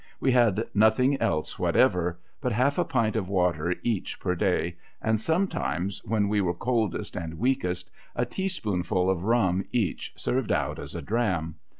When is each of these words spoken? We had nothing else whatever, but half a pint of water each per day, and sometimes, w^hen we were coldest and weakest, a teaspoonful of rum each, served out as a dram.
We 0.19 0.31
had 0.31 0.65
nothing 0.73 1.21
else 1.21 1.59
whatever, 1.59 2.19
but 2.41 2.51
half 2.51 2.79
a 2.79 2.83
pint 2.83 3.15
of 3.15 3.29
water 3.29 3.75
each 3.83 4.19
per 4.19 4.33
day, 4.33 4.77
and 4.99 5.21
sometimes, 5.21 6.01
w^hen 6.01 6.27
we 6.27 6.41
were 6.41 6.55
coldest 6.55 7.15
and 7.15 7.37
weakest, 7.37 7.91
a 8.15 8.25
teaspoonful 8.25 9.11
of 9.11 9.25
rum 9.25 9.63
each, 9.71 10.11
served 10.17 10.51
out 10.51 10.79
as 10.79 10.95
a 10.95 11.03
dram. 11.03 11.57